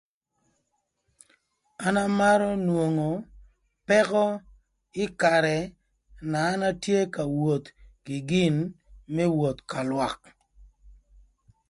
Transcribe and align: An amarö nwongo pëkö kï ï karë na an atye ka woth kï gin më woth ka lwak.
An 1.87 1.95
amarö 2.03 2.49
nwongo 2.65 3.09
pëkö 3.87 4.25
kï 4.93 5.03
ï 5.11 5.13
karë 5.21 5.57
na 6.31 6.39
an 6.51 6.61
atye 6.69 6.99
ka 7.15 7.23
woth 7.39 7.67
kï 8.05 8.15
gin 8.29 8.55
më 9.15 9.23
woth 9.37 9.61
ka 9.71 9.79
lwak. 9.89 10.19